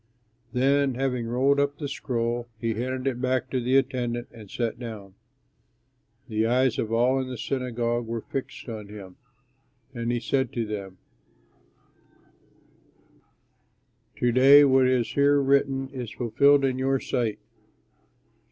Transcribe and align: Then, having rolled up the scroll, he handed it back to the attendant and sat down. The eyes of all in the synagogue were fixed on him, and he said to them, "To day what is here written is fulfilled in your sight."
Then, 0.51 0.95
having 0.95 1.27
rolled 1.27 1.59
up 1.59 1.77
the 1.77 1.87
scroll, 1.87 2.47
he 2.59 2.73
handed 2.73 3.05
it 3.05 3.21
back 3.21 3.51
to 3.51 3.59
the 3.59 3.77
attendant 3.77 4.29
and 4.31 4.49
sat 4.49 4.79
down. 4.79 5.13
The 6.27 6.47
eyes 6.47 6.79
of 6.79 6.91
all 6.91 7.19
in 7.19 7.27
the 7.29 7.37
synagogue 7.37 8.07
were 8.07 8.21
fixed 8.21 8.67
on 8.67 8.87
him, 8.87 9.17
and 9.93 10.11
he 10.11 10.19
said 10.19 10.51
to 10.53 10.65
them, 10.65 10.97
"To 14.15 14.31
day 14.31 14.63
what 14.63 14.87
is 14.87 15.09
here 15.09 15.39
written 15.39 15.87
is 15.89 16.09
fulfilled 16.11 16.65
in 16.65 16.79
your 16.79 16.99
sight." 16.99 17.37